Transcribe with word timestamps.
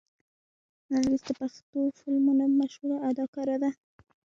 نرګس 0.91 1.19
د 1.27 1.29
پښتو 1.39 1.79
فلمونو 1.99 2.45
مشهوره 2.59 2.97
اداکاره 3.09 3.55
ده. 3.63 3.71